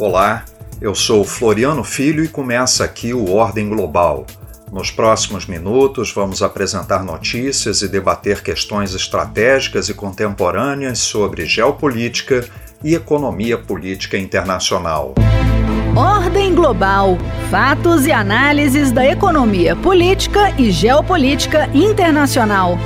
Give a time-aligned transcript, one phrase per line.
[0.00, 0.44] Olá,
[0.80, 4.26] eu sou Floriano Filho e começa aqui o Ordem Global.
[4.72, 12.44] Nos próximos minutos, vamos apresentar notícias e debater questões estratégicas e contemporâneas sobre geopolítica
[12.82, 15.14] e economia política internacional.
[15.96, 17.16] Ordem Global
[17.48, 22.76] Fatos e análises da economia política e geopolítica internacional.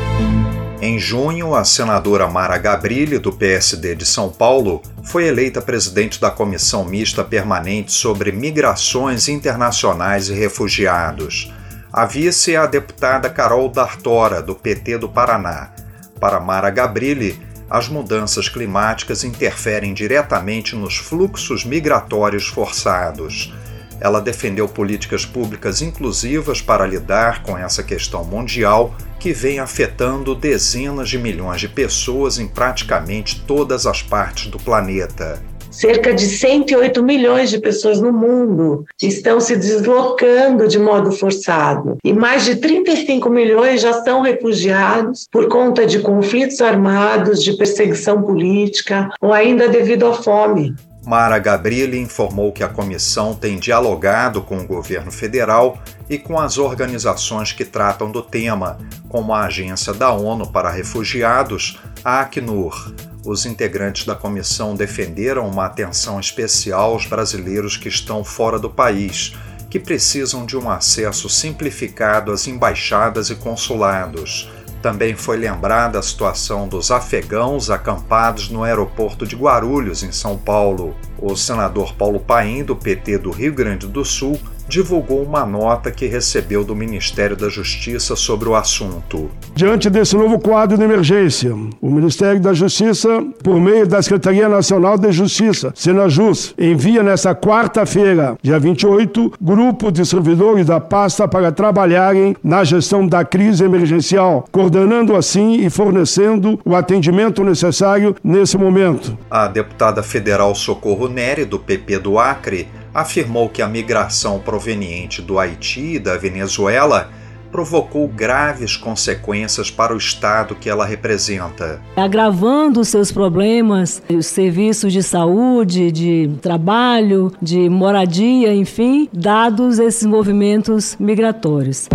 [0.80, 6.30] Em junho, a senadora Mara Gabrilli, do PSD de São Paulo, foi eleita presidente da
[6.30, 11.52] Comissão Mista Permanente sobre Migrações Internacionais e Refugiados.
[11.92, 15.72] A vice é a deputada Carol D'Artora, do PT do Paraná.
[16.20, 23.52] Para Mara Gabrilli, as mudanças climáticas interferem diretamente nos fluxos migratórios forçados.
[24.00, 31.08] Ela defendeu políticas públicas inclusivas para lidar com essa questão mundial que vem afetando dezenas
[31.08, 35.42] de milhões de pessoas em praticamente todas as partes do planeta.
[35.70, 42.12] Cerca de 108 milhões de pessoas no mundo estão se deslocando de modo forçado e
[42.12, 49.10] mais de 35 milhões já são refugiados por conta de conflitos armados, de perseguição política
[49.20, 50.74] ou ainda devido à fome.
[51.08, 56.58] Mara Gabrilli informou que a comissão tem dialogado com o governo federal e com as
[56.58, 58.76] organizações que tratam do tema,
[59.08, 62.94] como a Agência da ONU para Refugiados, a Acnur.
[63.24, 69.32] Os integrantes da comissão defenderam uma atenção especial aos brasileiros que estão fora do país,
[69.70, 74.50] que precisam de um acesso simplificado às embaixadas e consulados
[74.82, 80.96] também foi lembrada a situação dos afegãos acampados no aeroporto de Guarulhos, em São Paulo.
[81.18, 84.38] O senador Paulo Paim, do PT do Rio Grande do Sul,
[84.68, 89.30] divulgou uma nota que recebeu do Ministério da Justiça sobre o assunto.
[89.54, 94.98] Diante desse novo quadro de emergência, o Ministério da Justiça, por meio da Secretaria Nacional
[94.98, 102.36] de Justiça, Senajus, envia nesta quarta-feira, dia 28, grupo de servidores da pasta para trabalharem
[102.44, 109.16] na gestão da crise emergencial, coordenando assim e fornecendo o atendimento necessário nesse momento.
[109.30, 112.68] A deputada federal Socorro Nery, do PP do Acre,
[113.00, 117.10] afirmou que a migração proveniente do Haiti e da Venezuela
[117.50, 121.80] provocou graves consequências para o Estado que ela representa.
[121.96, 130.96] Agravando seus problemas, os serviços de saúde, de trabalho, de moradia, enfim, dados esses movimentos
[130.98, 131.88] migratórios.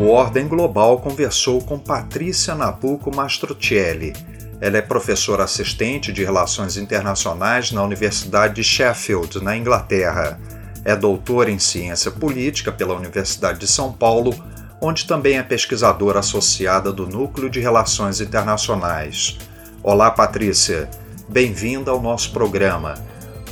[0.00, 4.12] O Ordem Global conversou com Patrícia Nabuco Mastrocelli,
[4.60, 10.38] ela é professora assistente de Relações Internacionais na Universidade de Sheffield, na Inglaterra.
[10.84, 14.34] É doutora em Ciência Política pela Universidade de São Paulo,
[14.80, 19.38] onde também é pesquisadora associada do Núcleo de Relações Internacionais.
[19.82, 20.88] Olá, Patrícia.
[21.28, 22.94] Bem-vinda ao nosso programa.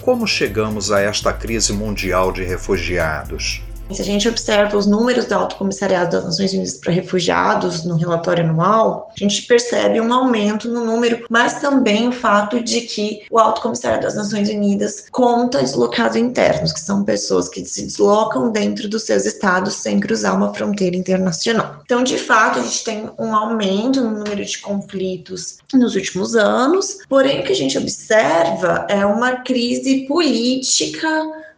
[0.01, 3.63] Como chegamos a esta crise mundial de refugiados?
[3.93, 7.97] Se a gente observa os números do Alto Comissariado das Nações Unidas para Refugiados no
[7.97, 13.23] relatório anual, a gente percebe um aumento no número, mas também o fato de que
[13.31, 18.51] o Alto Comissariado das Nações Unidas conta deslocados internos, que são pessoas que se deslocam
[18.51, 21.81] dentro dos seus estados sem cruzar uma fronteira internacional.
[21.85, 26.99] Então, de fato, a gente tem um aumento no número de conflitos nos últimos anos,
[27.09, 31.09] porém o que a gente observa é uma crise política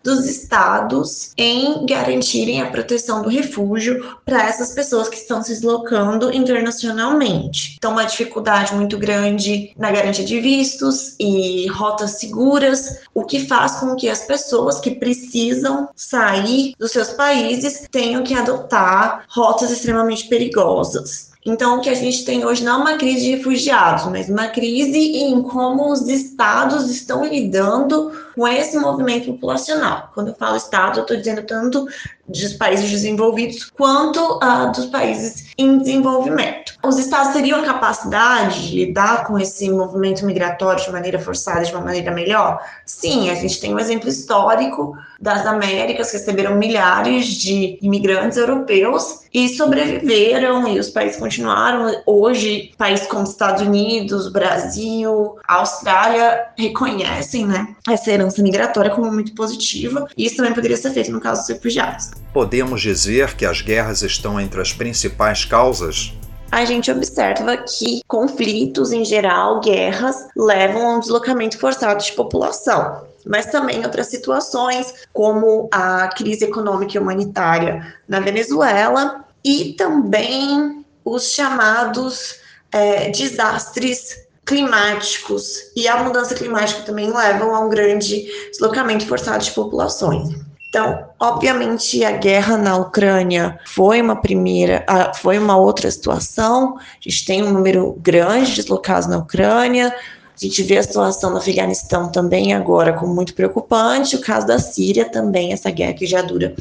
[0.03, 6.33] dos estados em garantirem a proteção do refúgio para essas pessoas que estão se deslocando
[6.33, 7.75] internacionalmente.
[7.77, 13.77] Então, uma dificuldade muito grande na garantia de vistos e rotas seguras, o que faz
[13.77, 20.29] com que as pessoas que precisam sair dos seus países tenham que adotar rotas extremamente
[20.29, 21.28] perigosas.
[21.47, 24.49] Então, o que a gente tem hoje não é uma crise de refugiados, mas uma
[24.49, 30.11] crise em como os estados estão lidando com esse movimento populacional.
[30.15, 31.87] Quando eu falo Estado, eu estou dizendo tanto
[32.29, 36.75] dos países desenvolvidos quanto uh, dos países em desenvolvimento.
[36.85, 41.73] Os Estados teriam a capacidade de lidar com esse movimento migratório de maneira forçada, de
[41.73, 42.61] uma maneira melhor?
[42.87, 49.23] Sim, a gente tem um exemplo histórico das Américas, que receberam milhares de imigrantes europeus
[49.35, 52.03] e sobreviveram, e os países continuaram.
[52.07, 60.07] Hoje, países como Estados Unidos, Brasil, Austrália reconhecem né, essa herança migratória como muito positiva,
[60.17, 62.11] e isso também poderia ser feito no caso dos refugiados.
[62.33, 66.13] Podemos dizer que as guerras estão entre as principais causas?
[66.51, 73.07] a gente observa que conflitos em geral, guerras, levam a um deslocamento forçado de população.
[73.27, 81.31] Mas também outras situações, como a crise econômica e humanitária na Venezuela, e também os
[81.31, 82.37] chamados
[82.73, 89.51] é, desastres climáticos e a mudança climática também levam a um grande deslocamento forçado de
[89.51, 90.48] populações.
[90.69, 94.85] Então, obviamente, a guerra na Ucrânia foi uma primeira,
[95.15, 96.77] foi uma outra situação.
[96.79, 99.89] A gente tem um número grande de deslocados na Ucrânia.
[99.89, 104.15] A gente vê a situação no Afeganistão também agora como muito preocupante.
[104.15, 106.55] O caso da Síria também, essa guerra que já dura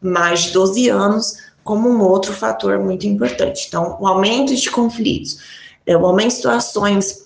[0.00, 3.66] mais de 12 anos, como um outro fator muito importante.
[3.68, 5.38] Então, o aumento de conflitos,
[5.86, 7.22] é, o aumento de situações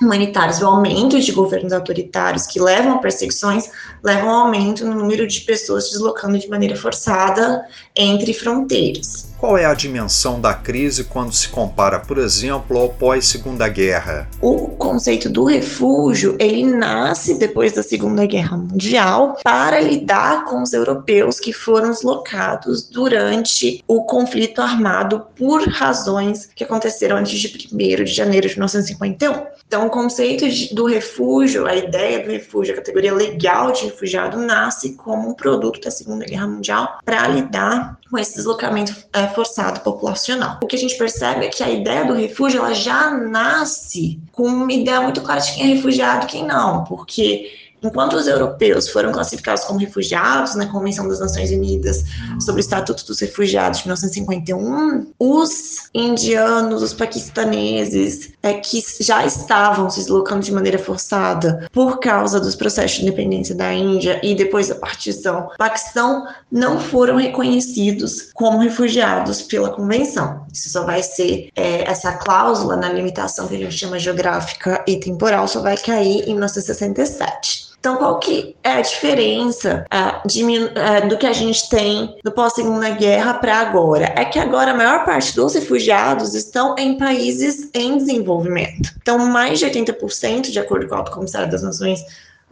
[0.00, 3.70] humanitários, o aumento de governos autoritários que levam a perseguições,
[4.02, 7.64] levam ao aumento no número de pessoas deslocando de maneira forçada
[7.94, 9.26] entre fronteiras.
[9.38, 14.26] Qual é a dimensão da crise quando se compara, por exemplo, ao pós-Segunda Guerra?
[14.40, 20.72] O conceito do refúgio, ele nasce depois da Segunda Guerra Mundial para lidar com os
[20.72, 28.04] europeus que foram deslocados durante o conflito armado por razões que aconteceram antes de 1
[28.04, 29.56] de janeiro de 1951.
[29.66, 34.38] Então, o conceito de, do refúgio, a ideia do refúgio, a categoria legal de refugiado,
[34.38, 39.80] nasce como um produto da Segunda Guerra Mundial para lidar com esse deslocamento é, forçado
[39.80, 40.58] populacional.
[40.62, 44.46] O que a gente percebe é que a ideia do refúgio ela já nasce com
[44.46, 47.50] uma ideia muito clara de quem é refugiado e quem não, porque
[47.86, 52.04] Enquanto os europeus foram classificados como refugiados na Convenção das Nações Unidas
[52.40, 59.88] sobre o Estatuto dos Refugiados de 1951, os indianos, os paquistaneses, é, que já estavam
[59.88, 64.68] se deslocando de maneira forçada por causa dos processos de independência da Índia e depois
[64.68, 70.44] da partição do Paquistão, não foram reconhecidos como refugiados pela Convenção.
[70.52, 74.98] Isso só vai ser, é, essa cláusula na limitação que a gente chama geográfica e
[74.98, 77.75] temporal, só vai cair em 1967.
[77.78, 82.32] Então, qual que é a diferença uh, de, uh, do que a gente tem do
[82.32, 84.12] pós-segunda guerra para agora?
[84.16, 88.92] É que agora a maior parte dos refugiados estão em países em desenvolvimento.
[89.00, 92.00] Então, mais de 80%, de acordo com o Alto Comissário das Nações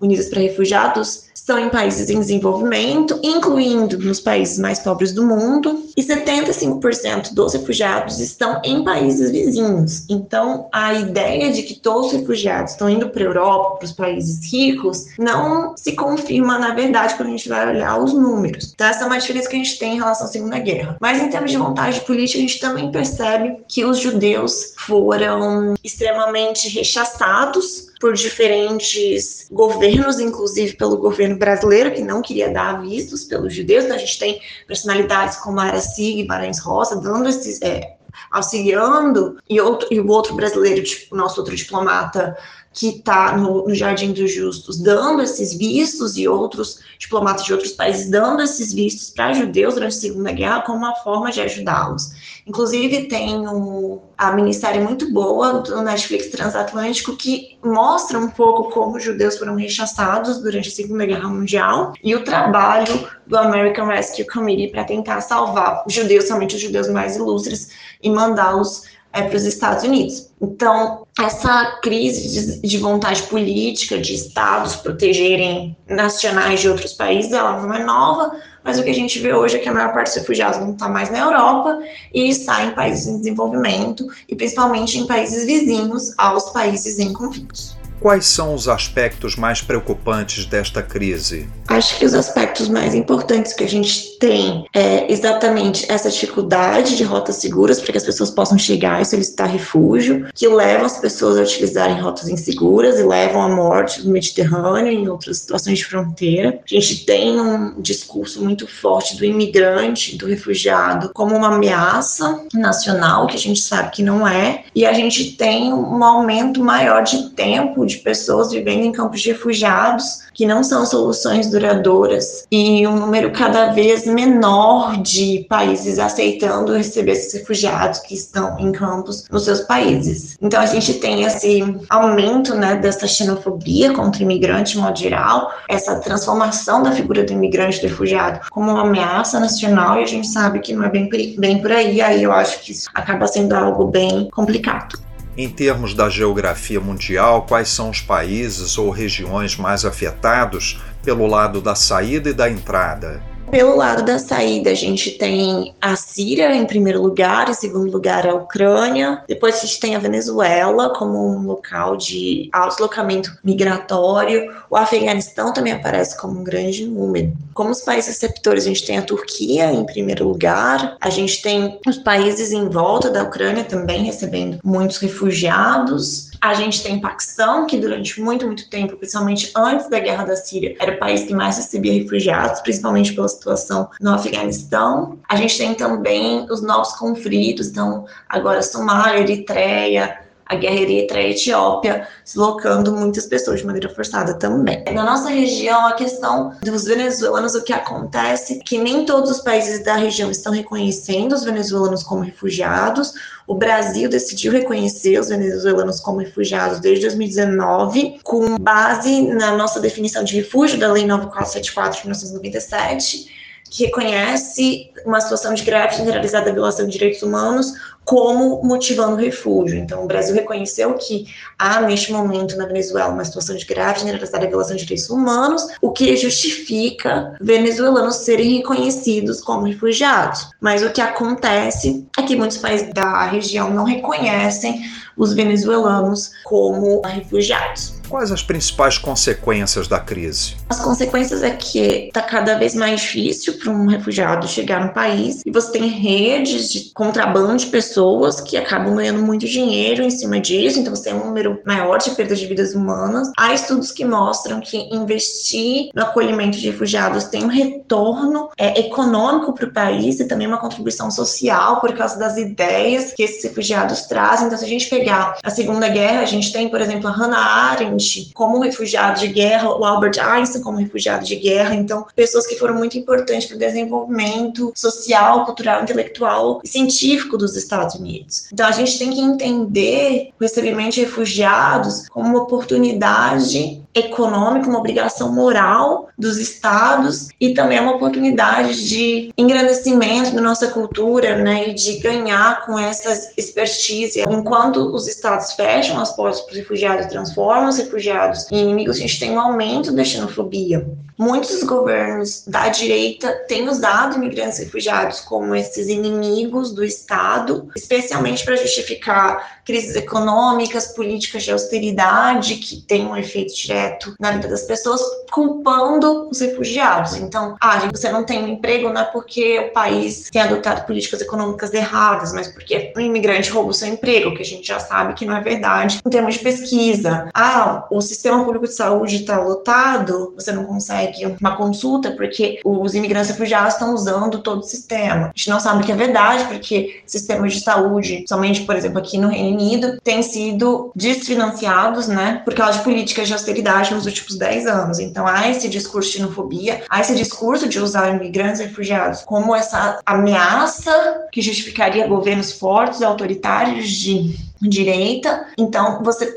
[0.01, 5.85] Unidas para Refugiados, estão em países em desenvolvimento, incluindo nos países mais pobres do mundo,
[5.95, 10.05] e 75% dos refugiados estão em países vizinhos.
[10.09, 13.93] Então, a ideia de que todos os refugiados estão indo para a Europa, para os
[13.93, 18.73] países ricos, não se confirma na verdade quando a gente vai olhar os números.
[18.75, 20.97] Então, essa é uma diferença que a gente tem em relação à Segunda Guerra.
[20.99, 26.71] Mas, em termos de vontade política, a gente também percebe que os judeus foram extremamente
[26.71, 33.85] rechaçados por diferentes governos, inclusive pelo governo brasileiro, que não queria dar vistos pelos judeus.
[33.85, 37.63] Então, a gente tem personalidades como Araci e Barães Roça dando esses.
[37.63, 37.95] É,
[38.31, 42.37] auxiliando, e, outro, e o outro brasileiro, tipo, nosso outro diplomata,
[42.75, 47.71] que está no, no, Jardim dos Justos dando esses vistos e outros diplomatas de outros
[47.71, 52.11] países dando esses vistos para judeus durante a Segunda Guerra como uma forma de ajudá-los.
[52.47, 58.97] Inclusive, tem um, a minissérie muito boa do Netflix Transatlântico que mostra um pouco como
[58.97, 64.27] os judeus foram rechaçados durante a Segunda Guerra Mundial e o trabalho do American Rescue
[64.27, 67.71] Committee para tentar salvar os judeus, somente os judeus mais ilustres,
[68.03, 68.83] e mandá-los
[69.15, 70.29] é, para os Estados Unidos.
[70.43, 77.63] Então, essa crise de, de, vontade política de estados protegerem nacionais de outros países, ela
[77.63, 80.09] não é nova, mas o que a gente vê hoje é que a maior parte
[80.09, 81.79] dos refugiados não está mais na Europa
[82.13, 87.77] e está em países em desenvolvimento e principalmente em países vizinhos aos países em conflitos.
[88.01, 91.49] Quais são os aspectos mais preocupantes desta crise?
[91.69, 97.03] Acho que os aspectos mais importantes que a gente tem é exatamente essa dificuldade de
[97.03, 101.39] rotas seguras para que as pessoas possam chegar e solicitar refúgio, que levam as pessoas
[101.39, 105.87] a utilizarem rotas inseguras e levam à morte no Mediterrâneo e em outras situações de
[105.87, 106.61] fronteira.
[106.65, 113.27] A gente tem um discurso muito forte do imigrante, do refugiado, como uma ameaça nacional,
[113.27, 117.31] que a gente sabe que não é, e a gente tem um aumento maior de
[117.31, 122.97] tempo de pessoas vivendo em campos de refugiados, que não são soluções duradouras, e um
[122.97, 129.45] número cada vez menor de países aceitando receber esses refugiados que estão em campos nos
[129.45, 130.37] seus países.
[130.41, 135.53] Então a gente tem esse aumento né, dessa xenofobia contra o imigrante de modo geral,
[135.69, 140.27] essa transformação da figura do imigrante do refugiado como uma ameaça nacional, e a gente
[140.27, 143.55] sabe que não é bem, bem por aí, aí eu acho que isso acaba sendo
[143.55, 145.04] algo bem complicado.
[145.37, 151.61] Em termos da geografia mundial, quais são os países ou regiões mais afetados pelo lado
[151.61, 153.34] da saída e da entrada?
[153.51, 158.27] Pelo lado da saída, a gente tem a Síria em primeiro lugar, em segundo lugar
[158.27, 164.77] a Ucrânia, depois a gente tem a Venezuela como um local de deslocamento migratório, o
[164.77, 167.33] Afeganistão também aparece como um grande número.
[167.53, 171.79] Como os países receptores, a gente tem a Turquia em primeiro lugar, a gente tem
[171.87, 177.79] os países em volta da Ucrânia também recebendo muitos refugiados, A gente tem Paquistão, que
[177.79, 181.57] durante muito, muito tempo, principalmente antes da guerra da Síria, era o país que mais
[181.57, 185.19] recebia refugiados, principalmente pela situação no Afeganistão.
[185.27, 191.31] A gente tem também os novos conflitos, então agora Somália, Eritreia, a guerra Eritreia e
[191.31, 194.85] Etiópia, deslocando muitas pessoas de maneira forçada também.
[194.93, 199.41] Na nossa região, a questão dos venezuelanos, o que acontece é que nem todos os
[199.41, 203.15] países da região estão reconhecendo os venezuelanos como refugiados.
[203.47, 210.25] O Brasil decidiu reconhecer os venezuelanos como refugiados desde 2019, com base na nossa definição
[210.25, 216.87] de refúgio da Lei 9474 de 1997 que reconhece uma situação de grave generalizada violação
[216.87, 217.73] de direitos humanos
[218.05, 219.79] como motivando refúgio.
[219.79, 221.27] Então, o Brasil reconheceu que
[221.59, 225.91] há, neste momento, na Venezuela, uma situação de grave generalizada violação de direitos humanos, o
[225.91, 230.51] que justifica venezuelanos serem reconhecidos como refugiados.
[230.61, 234.83] Mas o que acontece é que muitos países da região não reconhecem
[235.17, 237.94] os venezuelanos como refugiados.
[238.09, 240.57] Quais as principais consequências da crise?
[240.69, 245.43] As consequências é que está cada vez mais difícil para um refugiado chegar no país
[245.45, 250.39] e você tem redes de contrabando de pessoas que acabam ganhando muito dinheiro em cima
[250.41, 253.31] disso, então você tem um número maior de perdas de vidas humanas.
[253.37, 259.53] Há estudos que mostram que investir no acolhimento de refugiados tem um retorno é, econômico
[259.53, 264.03] para o país e também uma contribuição social por causa das ideias que esses refugiados
[264.03, 264.47] trazem.
[264.47, 267.39] Então, se a gente pegar a Segunda Guerra, a gente tem, por exemplo, a Hannah
[267.39, 267.94] Arendt
[268.35, 272.75] como refugiado de guerra, o Albert Einstein como refugiado de guerra, então pessoas que foram
[272.75, 278.49] muito importantes para o desenvolvimento social, cultural, intelectual e científico dos Estados Unidos.
[278.53, 284.79] Então a gente tem que entender o recebimento de refugiados como uma oportunidade econômica, uma
[284.79, 291.75] obrigação moral dos estados e também uma oportunidade de engrandecimento da nossa cultura, né, e
[291.75, 294.23] de ganhar com essa expertise.
[294.29, 298.97] Enquanto os estados fecham as portas para os refugiados e transformam os refugiados em inimigos,
[298.97, 300.87] a gente tem um aumento da xenofobia.
[301.17, 308.45] Muitos governos da direita têm usado imigrantes e refugiados como esses inimigos do Estado, especialmente
[308.45, 314.63] para justificar crises econômicas, políticas de austeridade que têm um efeito direto na vida das
[314.63, 317.15] pessoas, culpando os refugiados.
[317.15, 321.21] Então, ah, você não tem um emprego não é porque o país tem adotado políticas
[321.21, 325.15] econômicas erradas, mas porque o imigrante rouba o seu emprego, que a gente já sabe
[325.15, 326.01] que não é verdade.
[326.05, 331.04] Em termos de pesquisa, ah, o sistema público de saúde está lotado, você não consegue
[331.05, 335.27] consegue uma consulta porque os imigrantes refugiados estão usando todo o sistema.
[335.27, 339.19] A gente não sabe que é verdade, porque sistemas de saúde, somente, por exemplo, aqui
[339.19, 344.37] no Reino Unido, têm sido desfinanciados, né, por causa de políticas de austeridade nos últimos
[344.37, 344.99] 10 anos.
[344.99, 349.55] Então, há esse discurso de xenofobia, há esse discurso de usar imigrantes e refugiados como
[349.55, 354.37] essa ameaça que justificaria governos fortes, autoritários de
[354.69, 355.47] direita.
[355.59, 356.33] Então, você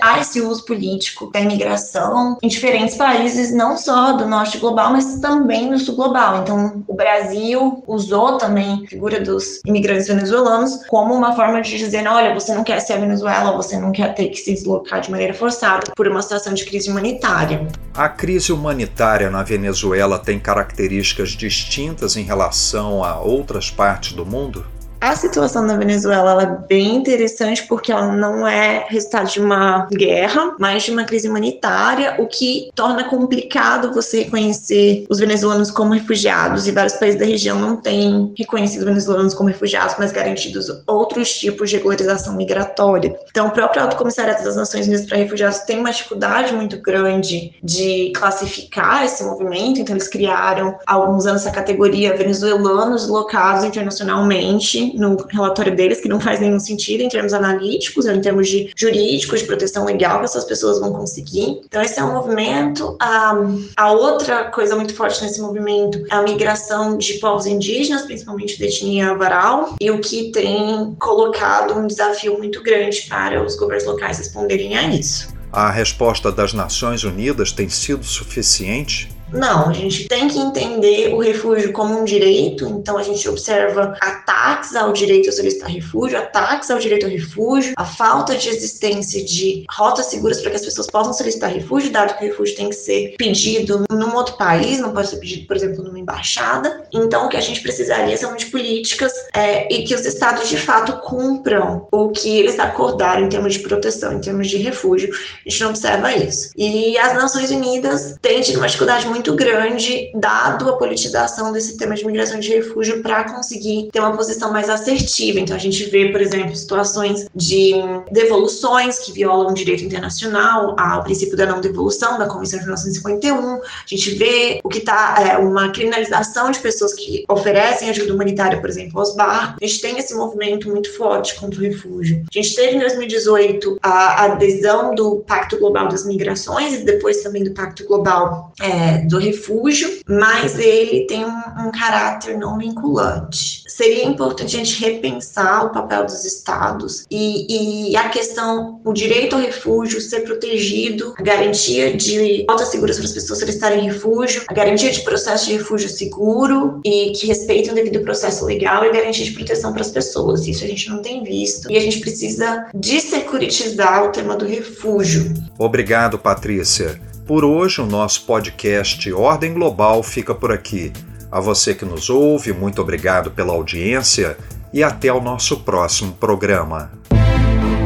[0.00, 5.18] há esse uso político da imigração em diferentes países, não só do norte global, mas
[5.20, 6.42] também do sul global.
[6.42, 12.06] Então, o Brasil usou também a figura dos imigrantes venezuelanos como uma forma de dizer:
[12.06, 15.10] olha, você não quer ser a Venezuela, você não quer ter que se deslocar de
[15.10, 17.66] maneira forçada por uma situação de crise humanitária.
[17.94, 24.64] A crise humanitária na Venezuela tem características distintas em relação a outras partes do mundo?
[25.00, 30.54] A situação na Venezuela é bem interessante porque ela não é resultado de uma guerra,
[30.58, 36.68] mas de uma crise humanitária, o que torna complicado você reconhecer os venezuelanos como refugiados.
[36.68, 41.32] E vários países da região não têm reconhecido os venezuelanos como refugiados, mas garantidos outros
[41.32, 43.18] tipos de regularização migratória.
[43.30, 47.54] Então, o próprio Alto Comissariado das Nações Unidas para Refugiados tem uma dificuldade muito grande
[47.62, 54.89] de classificar esse movimento, então eles criaram há alguns anos essa categoria venezuelanos locados internacionalmente
[54.94, 59.40] no relatório deles, que não faz nenhum sentido em termos analíticos, em termos de jurídicos,
[59.40, 61.60] de proteção legal que essas pessoas vão conseguir.
[61.64, 62.96] Então, esse é um movimento.
[63.00, 63.34] A,
[63.76, 68.66] a outra coisa muito forte nesse movimento é a migração de povos indígenas, principalmente da
[68.66, 74.18] etnia varal, e o que tem colocado um desafio muito grande para os governos locais
[74.18, 75.28] responderem a isso.
[75.52, 81.18] A resposta das Nações Unidas tem sido suficiente não, a gente tem que entender o
[81.18, 86.70] refúgio como um direito, então a gente observa ataques ao direito a solicitar refúgio, ataques
[86.70, 90.86] ao direito ao refúgio, a falta de existência de rotas seguras para que as pessoas
[90.86, 94.92] possam solicitar refúgio, dado que o refúgio tem que ser pedido num outro país, não
[94.92, 96.84] pode ser pedido, por exemplo, numa embaixada.
[96.92, 100.56] Então, o que a gente precisaria são de políticas é, e que os estados de
[100.56, 105.10] fato cumpram o que eles acordaram em termos de proteção, em termos de refúgio.
[105.46, 106.50] A gente não observa isso.
[106.56, 111.76] E as Nações Unidas têm tido uma dificuldade muito muito grande, dado a politização desse
[111.76, 115.38] tema de migração de refúgio, para conseguir ter uma posição mais assertiva.
[115.38, 117.74] Então, a gente vê, por exemplo, situações de
[118.10, 123.56] devoluções que violam o direito internacional, ao princípio da não devolução da Convenção de 1951.
[123.56, 128.58] A gente vê o que está é, uma criminalização de pessoas que oferecem ajuda humanitária,
[128.58, 129.58] por exemplo, aos barcos.
[129.60, 132.22] A gente tem esse movimento muito forte contra o refúgio.
[132.34, 137.44] A gente teve em 2018 a adesão do Pacto Global das Migrações e depois também
[137.44, 143.64] do Pacto Global é, do Refúgio, mas ele tem um, um caráter não vinculante.
[143.66, 149.34] Seria importante a gente repensar o papel dos estados e, e a questão, o direito
[149.34, 154.54] ao refúgio ser protegido, a garantia de altas seguras para as pessoas solicitarem refúgio, a
[154.54, 158.92] garantia de processo de refúgio seguro e que respeitem o devido processo legal e a
[158.92, 160.46] garantia de proteção para as pessoas.
[160.46, 165.34] Isso a gente não tem visto e a gente precisa dessecuritizar o tema do refúgio.
[165.58, 167.09] Obrigado, Patrícia.
[167.30, 170.92] Por hoje, o nosso podcast Ordem Global fica por aqui.
[171.30, 174.36] A você que nos ouve, muito obrigado pela audiência
[174.72, 176.90] e até o nosso próximo programa.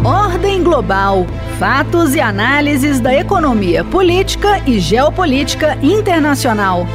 [0.03, 1.27] Ordem Global
[1.59, 6.87] Fatos e análises da economia política e geopolítica internacional.